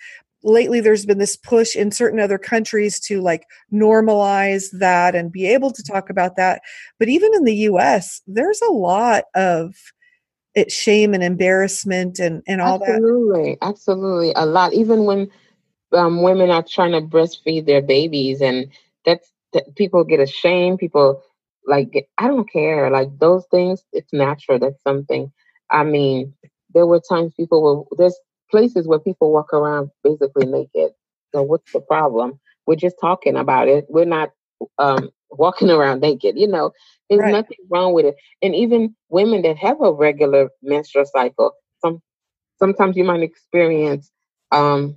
[0.48, 5.46] lately there's been this push in certain other countries to like normalize that and be
[5.46, 6.62] able to talk about that.
[6.98, 9.74] But even in the US there's a lot of
[10.54, 13.58] it shame and embarrassment and and all absolutely, that.
[13.62, 14.72] Absolutely absolutely a lot.
[14.72, 15.30] Even when
[15.92, 18.68] um, women are trying to breastfeed their babies and
[19.04, 21.22] that's that people get ashamed people
[21.66, 25.32] like i don't care like those things it's natural that's something
[25.70, 26.34] i mean
[26.74, 28.18] there were times people were there's
[28.50, 30.92] places where people walk around basically naked.
[31.34, 32.40] So what's the problem?
[32.66, 33.86] We're just talking about it.
[33.88, 34.30] We're not
[34.78, 36.36] um, walking around naked.
[36.38, 36.72] You know,
[37.10, 37.32] there's Right.
[37.32, 38.16] nothing wrong with it.
[38.42, 42.00] And even women that have a regular menstrual cycle, some
[42.58, 44.10] sometimes you might experience
[44.52, 44.96] um,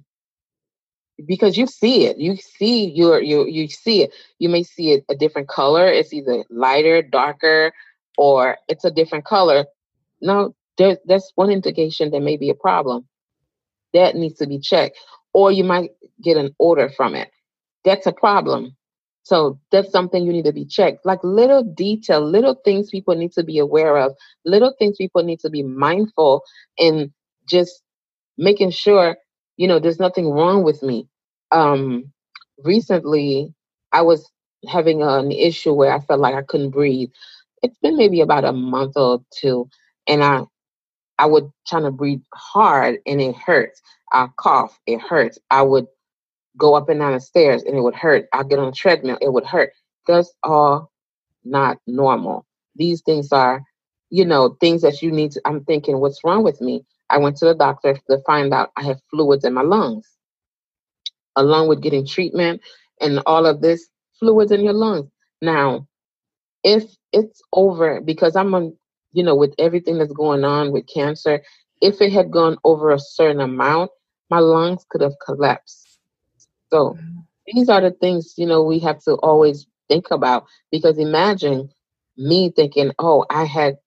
[1.26, 2.18] because you see it.
[2.18, 4.12] You see your you you see it.
[4.40, 5.88] You may see it a different color.
[5.88, 7.74] It's either lighter, darker,
[8.18, 9.66] or it's a different color.
[10.22, 13.08] No, there, that's one indication there may be a problem.
[13.94, 14.98] That needs to be checked.
[15.34, 15.92] Or you might
[16.24, 17.30] get an order from it.
[17.86, 18.78] That's a problem.
[19.24, 21.06] So that's something you need to be checked.
[21.06, 25.42] Like little detail, little things people need to be aware of, little things people need
[25.42, 26.44] to be mindful
[26.78, 27.14] in
[27.48, 27.84] just
[28.38, 29.18] making sure,
[29.58, 31.08] you know, there's nothing wrong with me.
[31.52, 32.12] Um
[32.64, 33.54] recently
[33.94, 34.30] I was
[34.70, 37.12] having an issue where I felt like I couldn't breathe.
[37.64, 39.70] It's been maybe about a month or two,
[40.08, 40.44] and I
[41.18, 43.82] I would try to breathe hard and it hurts.
[44.12, 45.40] I cough, it hurts.
[45.50, 45.88] I would
[46.58, 48.28] go up and down the stairs and it would hurt.
[48.34, 49.72] I get on a treadmill, it would hurt.
[50.08, 50.92] That's all
[51.44, 52.46] not normal.
[52.76, 53.64] These things are,
[54.10, 55.42] you know, things that you need to.
[55.46, 56.86] I'm thinking, what's wrong with me?
[57.10, 60.08] I went to the doctor to find out I have fluids in my lungs.
[61.36, 62.62] Along with getting treatment
[63.00, 63.88] and all of this,
[64.20, 65.10] fluids in your lungs.
[65.42, 65.88] Now,
[66.64, 68.76] if it's over, because I'm on,
[69.14, 71.42] you know, with everything that's going on with cancer,
[71.82, 73.92] if it had gone over a certain amount,
[74.30, 76.00] my lungs could have collapsed.
[76.70, 76.98] So
[77.46, 81.70] these are the things, you know, we have to always think about because imagine
[82.18, 83.78] me thinking, oh, I had,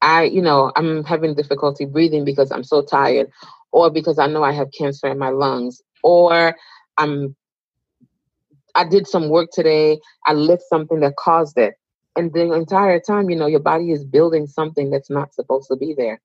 [0.00, 3.30] I, you know, I'm having difficulty breathing because I'm so tired,
[3.72, 6.54] or because I know I have cancer in my lungs, or
[6.98, 7.34] I'm,
[8.74, 11.74] I did some work today, I lift something that caused it.
[12.16, 15.76] And the entire time, you know, your body is building something that's not supposed to
[15.76, 16.20] be there,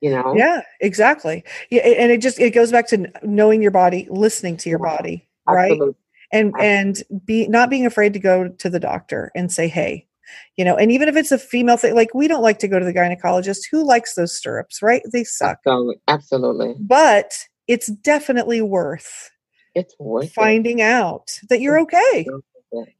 [0.00, 0.34] you know?
[0.36, 1.44] Yeah, exactly.
[1.70, 5.28] Yeah, and it just it goes back to knowing your body, listening to your body,
[5.48, 5.72] right?
[5.72, 5.94] Absolutely.
[6.32, 10.06] And and be not being afraid to go to the doctor and say, "Hey,
[10.56, 12.78] you know." And even if it's a female thing, like we don't like to go
[12.78, 13.62] to the gynecologist.
[13.70, 15.02] Who likes those stirrups, right?
[15.12, 15.58] They suck.
[15.66, 15.96] Absolutely.
[16.08, 16.74] Absolutely.
[16.80, 17.32] But
[17.68, 19.30] it's definitely worth
[19.74, 20.32] It's worth it.
[20.32, 22.26] finding out that you're okay.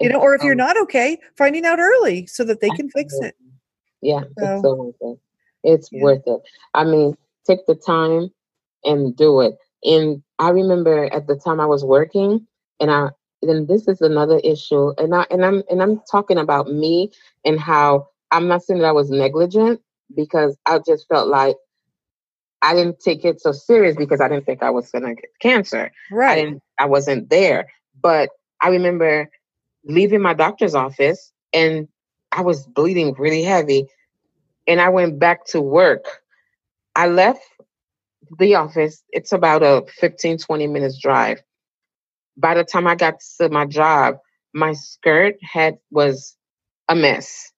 [0.00, 2.90] You know, or if you're um, not okay, finding out early so that they can
[2.90, 3.36] fix it.
[4.00, 5.18] Yeah, So- it's so worth it.
[5.64, 6.02] It's Yeah.
[6.02, 6.40] worth it.
[6.74, 8.30] I mean, take the time
[8.84, 9.56] and do it.
[9.84, 12.46] And I remember at the time I was working,
[12.80, 13.08] and I
[13.44, 17.10] then this is another issue, and I and I'm and I'm talking about me
[17.44, 19.80] and how I'm not saying that I was negligent
[20.14, 21.56] because I just felt like
[22.62, 25.90] I didn't take it so serious because I didn't think I was gonna get cancer.
[26.10, 26.36] I Right.
[26.36, 27.66] didn't I wasn't there.
[28.00, 28.30] But
[28.60, 29.28] I remember
[29.84, 31.88] leaving my doctor's office and
[32.30, 33.86] I was bleeding really heavy.
[34.66, 36.04] And I went back to work.
[36.94, 37.42] I left
[38.38, 39.02] the office.
[39.10, 41.42] It's about a 15, 20 minutes drive.
[42.36, 44.18] By the time I got to my job,
[44.54, 46.36] my skirt had was
[46.88, 47.52] a mess.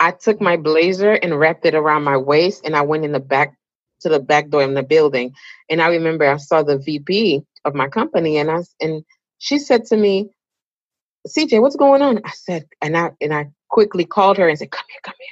[0.00, 3.20] I took my blazer and wrapped it around my waist and I went in the
[3.20, 3.56] back
[4.00, 5.32] to the back door in the building.
[5.70, 9.04] And I remember I saw the VP of my company and I and
[9.38, 10.30] she said to me,
[11.28, 12.18] CJ, what's going on?
[12.24, 15.28] I said, and I and I quickly called her and said, Come here, come here.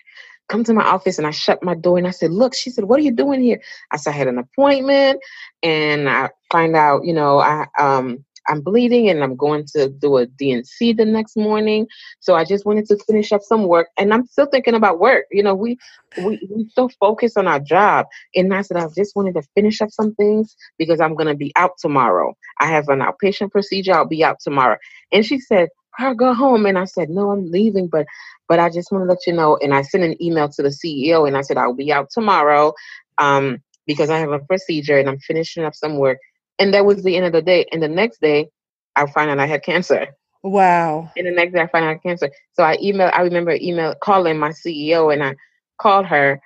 [0.49, 1.19] Come to my office.
[1.19, 3.43] And I shut my door and I said, Look, she said, What are you doing
[3.43, 3.61] here?
[3.91, 5.21] I said, I had an appointment
[5.63, 10.17] and I find out, you know, I um I'm bleeding and I'm going to do
[10.17, 11.87] a D&C the next morning.
[12.21, 13.89] So I just wanted to finish up some work.
[13.97, 15.27] And I'm still thinking about work.
[15.31, 15.79] You know, we
[16.25, 18.07] we we so focused on our job.
[18.35, 21.53] And I said, I just wanted to finish up some things because I'm gonna be
[21.57, 22.35] out tomorrow.
[22.61, 24.79] I have an outpatient procedure, I'll be out tomorrow.
[25.13, 26.67] And she said, her go home.
[26.67, 28.07] And I said, no, I'm leaving, but
[28.49, 29.57] but I just want to let you know.
[29.63, 32.75] And I sent an email to the CEO and I said, I'll be out tomorrow
[33.19, 36.19] um, because I have a procedure and I'm finishing up some work.
[36.59, 37.67] And that was the end of the day.
[37.73, 38.51] And the next day,
[38.95, 40.09] I found out I had cancer.
[40.43, 41.11] Wow.
[41.17, 42.31] And the next day, I found out I had cancer.
[42.53, 45.35] So I emailed, I remember email calling my CEO and I
[45.79, 46.41] called her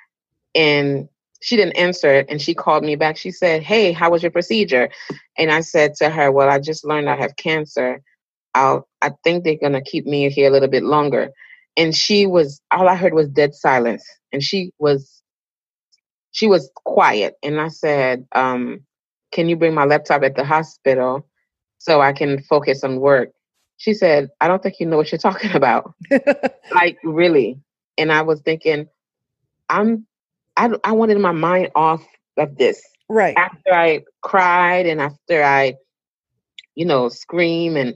[0.54, 1.08] and
[1.42, 2.26] she didn't answer it.
[2.28, 3.16] And she called me back.
[3.16, 4.90] She said, Hey, how was your procedure?
[5.36, 8.00] And I said to her, Well, I just learned I have cancer.
[8.56, 11.30] I'll, I think they're going to keep me here a little bit longer.
[11.76, 14.02] And she was, all I heard was dead silence.
[14.32, 15.22] And she was,
[16.32, 17.34] she was quiet.
[17.42, 18.80] And I said, um,
[19.30, 21.28] can you bring my laptop at the hospital
[21.78, 23.30] so I can focus on work?
[23.76, 25.92] She said, I don't think you know what you're talking about.
[26.74, 27.60] like, really.
[27.98, 28.86] And I was thinking,
[29.68, 30.06] I'm,
[30.56, 32.02] I, I wanted my mind off
[32.38, 33.36] of this right.
[33.36, 35.74] after I cried and after I,
[36.74, 37.94] you know, scream and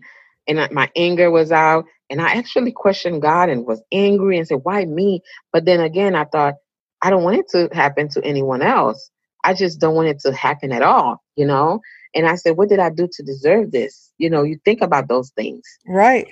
[0.50, 4.60] and my anger was out, and I actually questioned God and was angry and said,
[4.64, 6.54] "Why me?" But then again, I thought,
[7.02, 9.10] I don't want it to happen to anyone else.
[9.44, 11.80] I just don't want it to happen at all, you know.
[12.14, 15.08] And I said, "What did I do to deserve this?" You know, you think about
[15.08, 15.62] those things.
[15.86, 16.26] Right.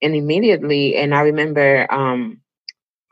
[0.00, 2.40] And immediately, and I remember um,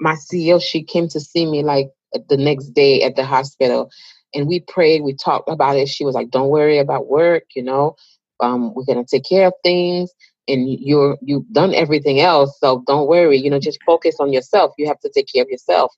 [0.00, 1.90] my CEO, she came to see me like
[2.28, 3.90] the next day at the hospital
[4.32, 5.88] and we prayed, we talked about it.
[5.88, 7.96] She was like, Don't worry about work, you know,
[8.38, 10.12] um, we're gonna take care of things
[10.48, 14.72] and you're you've done everything else, so don't worry, you know, just focus on yourself.
[14.78, 15.92] You have to take care of yourself.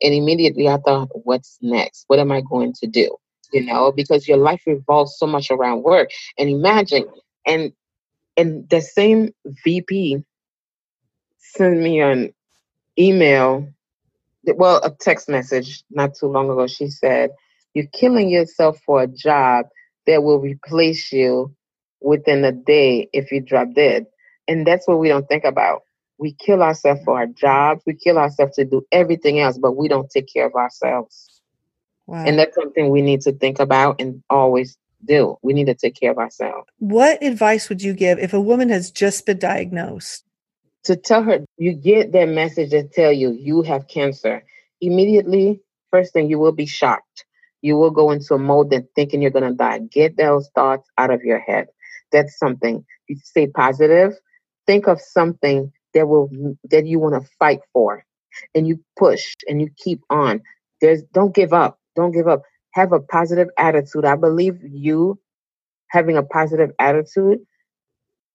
[0.00, 2.04] And immediately I thought, what's next?
[2.08, 3.16] What am I going to do?
[3.52, 6.10] You know, because your life revolves so much around work.
[6.38, 7.04] And imagine,
[7.46, 7.72] and
[8.36, 10.24] and the same VP
[11.38, 12.32] sent me an
[12.98, 13.68] email,
[14.44, 16.66] well, a text message not too long ago.
[16.66, 17.30] She said,
[17.74, 19.66] You're killing yourself for a job
[20.06, 21.54] that will replace you
[22.04, 24.06] within a day if you drop dead.
[24.48, 25.82] And that's what we don't think about.
[26.18, 29.88] We kill ourselves for our jobs, we kill ourselves to do everything else, but we
[29.88, 31.40] don't take care of ourselves.
[32.06, 32.24] Wow.
[32.24, 35.36] And that's something we need to think about and always do.
[35.42, 36.68] We need to take care of ourselves.
[36.78, 40.24] What advice would you give if a woman has just been diagnosed?
[40.84, 44.44] To tell her, you get that message that tell you you have cancer.
[44.80, 45.60] Immediately,
[45.90, 47.24] first thing, you will be shocked.
[47.60, 49.78] You will go into a mode that thinking you're going to die.
[49.78, 51.68] Get those thoughts out of your head.
[52.12, 52.84] That's something.
[53.08, 54.14] You stay positive.
[54.66, 56.30] Think of something that will
[56.70, 58.04] that you want to fight for,
[58.54, 60.42] and you push and you keep on.
[60.80, 61.78] There's don't give up.
[61.96, 64.04] Don't give up have a positive attitude.
[64.04, 65.20] I believe you
[65.90, 67.40] having a positive attitude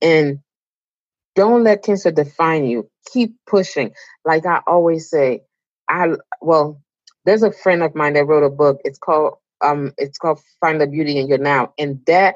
[0.01, 0.39] and
[1.35, 2.89] don't let cancer define you.
[3.13, 3.91] Keep pushing.
[4.25, 5.41] Like I always say,
[5.89, 6.09] I
[6.41, 6.81] well,
[7.25, 8.79] there's a friend of mine that wrote a book.
[8.85, 11.73] It's called um it's called Find the Beauty in Your Now.
[11.79, 12.35] And that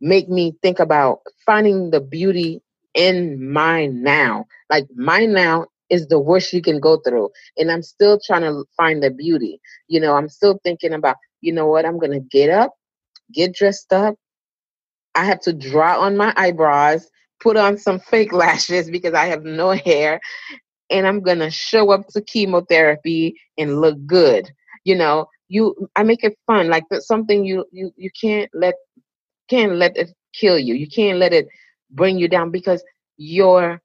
[0.00, 2.62] make me think about finding the beauty
[2.94, 4.46] in my now.
[4.70, 7.30] Like my now is the worst you can go through.
[7.56, 9.60] And I'm still trying to find the beauty.
[9.88, 11.86] You know, I'm still thinking about you know what?
[11.86, 12.74] I'm going to get up,
[13.32, 14.16] get dressed up.
[15.14, 17.08] I have to draw on my eyebrows,
[17.40, 20.20] put on some fake lashes because I have no hair,
[20.90, 24.50] and I'm going to show up to chemotherapy and look good.
[24.84, 28.74] You know, you I make it fun like that's something you you you can't let
[29.48, 30.74] can't let it kill you.
[30.74, 31.48] You can't let it
[31.90, 32.82] bring you down because
[33.16, 33.80] your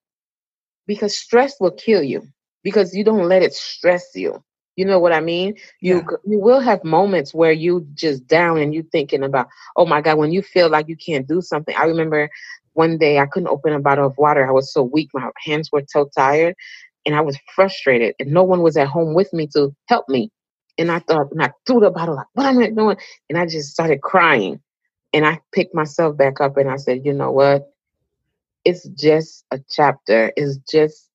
[0.86, 2.28] because stress will kill you
[2.64, 4.44] because you don't let it stress you.
[4.76, 5.56] You know what I mean?
[5.82, 6.18] You yeah.
[6.26, 10.18] you will have moments where you just down and you thinking about, oh my God,
[10.18, 11.76] when you feel like you can't do something.
[11.76, 12.30] I remember
[12.74, 14.48] one day I couldn't open a bottle of water.
[14.48, 16.56] I was so weak, my hands were so tired,
[17.06, 20.32] and I was frustrated, and no one was at home with me to help me.
[20.80, 22.98] And I thought, and I threw the bottle like, what am I doing?
[23.30, 24.60] And I just started crying.
[25.14, 27.70] And I picked myself back up and I said, you know what?
[28.66, 30.32] It's just a chapter.
[30.36, 31.10] It's just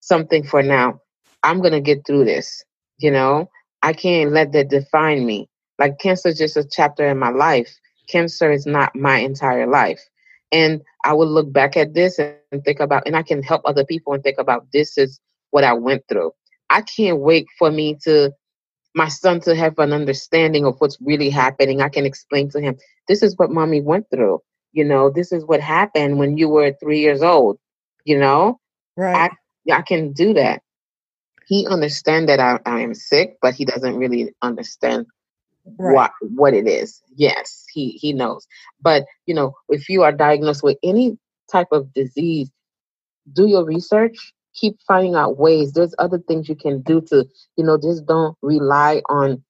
[0.00, 1.00] something for now.
[1.42, 2.64] I'm gonna get through this.
[2.98, 3.50] You know,
[3.82, 5.48] I can't let that define me.
[5.78, 7.74] Like cancer is just a chapter in my life.
[8.08, 10.00] Cancer is not my entire life.
[10.52, 13.84] And I would look back at this and think about, and I can help other
[13.84, 15.20] people and think about this is
[15.50, 16.32] what I went through.
[16.70, 18.32] I can't wait for me to,
[18.96, 21.80] my son to have an understanding of what's really happening.
[21.80, 24.42] I can explain to him, this is what mommy went through.
[24.72, 27.58] You know, this is what happened when you were three years old.
[28.04, 28.60] You know,
[28.96, 29.30] right.
[29.68, 30.62] I, I can do that
[31.46, 35.06] he understands that I, I am sick, but he doesn't really understand
[35.78, 35.94] right.
[35.94, 37.00] what what it is.
[37.14, 38.46] Yes, he he knows.
[38.80, 41.16] But you know, if you are diagnosed with any
[41.50, 42.50] type of disease,
[43.32, 44.34] do your research.
[44.56, 45.72] Keep finding out ways.
[45.72, 49.44] There's other things you can do to, you know, just don't rely on.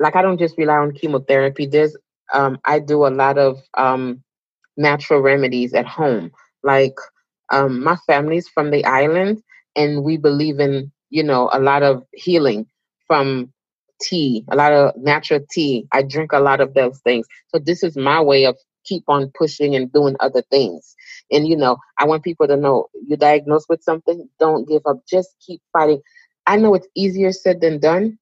[0.00, 1.66] Like I don't just rely on chemotherapy.
[1.66, 1.96] There's
[2.34, 4.22] um, I do a lot of um,
[4.76, 6.32] natural remedies at home.
[6.62, 6.96] Like
[7.50, 9.42] um, my family's from the island,
[9.76, 12.66] and we believe in you know, a lot of healing
[13.06, 13.52] from
[14.00, 15.86] tea, a lot of natural tea.
[15.92, 17.26] I drink a lot of those things.
[17.48, 20.96] So this is my way of keep on pushing and doing other things.
[21.32, 25.02] And you know, I want people to know you're diagnosed with something, don't give up.
[25.08, 26.02] Just keep fighting.
[26.46, 28.18] I know it's easier said than done,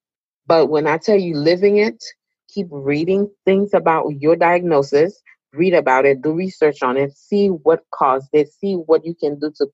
[0.46, 2.02] but when I tell you living it,
[2.48, 5.22] keep reading things about your diagnosis,
[5.54, 9.38] read about it, do research on it, see what caused it, see what you can
[9.38, 9.66] do to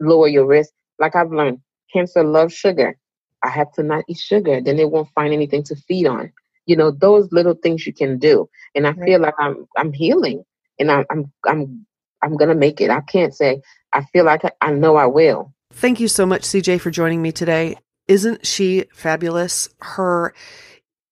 [0.00, 0.72] lower your risk.
[0.98, 1.60] Like I've learned,
[1.92, 2.96] Cancer loves sugar.
[3.44, 4.60] I have to not eat sugar.
[4.60, 6.32] Then they won't find anything to feed on.
[6.66, 8.48] You know, those little things you can do.
[8.74, 9.06] And I right.
[9.06, 10.44] feel like I'm I'm healing
[10.78, 11.86] and I'm I'm I'm
[12.24, 12.90] I'm gonna make it.
[12.90, 13.60] I can't say
[13.92, 15.52] I feel like I, I know I will.
[15.72, 17.76] Thank you so much, CJ, for joining me today.
[18.08, 19.68] Isn't she fabulous?
[19.80, 20.34] Her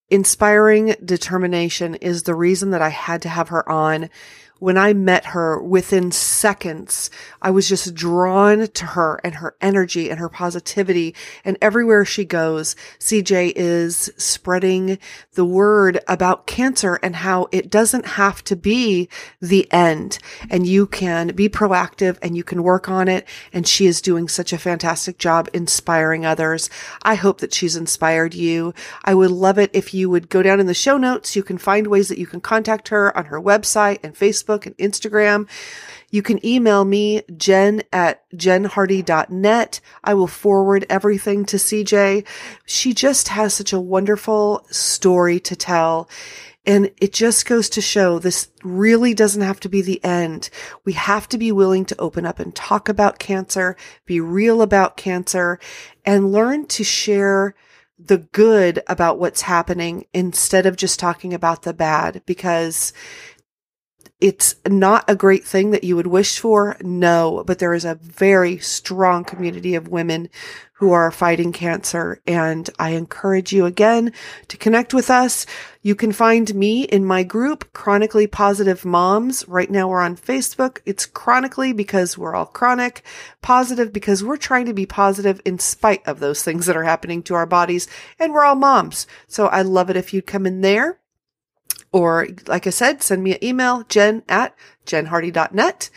[0.08, 4.08] inspiring determination is the reason that I had to have her on
[4.62, 7.10] when I met her within seconds,
[7.42, 11.16] I was just drawn to her and her energy and her positivity.
[11.44, 15.00] And everywhere she goes, CJ is spreading
[15.32, 19.08] the word about cancer and how it doesn't have to be
[19.40, 23.26] the end and you can be proactive and you can work on it.
[23.52, 26.70] And she is doing such a fantastic job inspiring others.
[27.02, 28.74] I hope that she's inspired you.
[29.04, 31.34] I would love it if you would go down in the show notes.
[31.34, 34.16] You can find ways that you can contact her on her website and
[34.52, 35.48] Facebook and Instagram.
[36.10, 39.80] You can email me, jen at jenhardy.net.
[40.04, 42.26] I will forward everything to CJ.
[42.66, 46.08] She just has such a wonderful story to tell.
[46.64, 50.48] And it just goes to show this really doesn't have to be the end.
[50.84, 53.76] We have to be willing to open up and talk about cancer,
[54.06, 55.58] be real about cancer,
[56.04, 57.56] and learn to share
[58.06, 62.92] the good about what's happening instead of just talking about the bad because
[64.22, 66.76] it's not a great thing that you would wish for.
[66.80, 70.28] No, but there is a very strong community of women
[70.74, 72.20] who are fighting cancer.
[72.24, 74.12] And I encourage you again
[74.46, 75.44] to connect with us.
[75.82, 79.46] You can find me in my group, Chronically Positive Moms.
[79.48, 80.78] Right now we're on Facebook.
[80.86, 83.02] It's chronically because we're all chronic,
[83.42, 87.24] positive because we're trying to be positive in spite of those things that are happening
[87.24, 87.88] to our bodies.
[88.20, 89.08] And we're all moms.
[89.26, 91.00] So I love it if you'd come in there.
[91.92, 95.90] Or, like I said, send me an email, jen at jenhardy.net.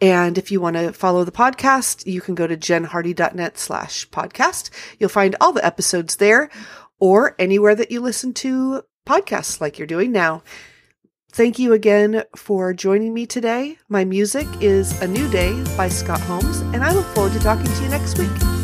[0.00, 4.70] And if you want to follow the podcast, you can go to jenhardy.net slash podcast.
[4.98, 6.50] You'll find all the episodes there
[6.98, 10.42] or anywhere that you listen to podcasts like you're doing now.
[11.32, 13.78] Thank you again for joining me today.
[13.88, 17.66] My music is A New Day by Scott Holmes, and I look forward to talking
[17.66, 18.59] to you next week.